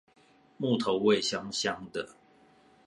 [0.57, 2.15] 木頭味香香的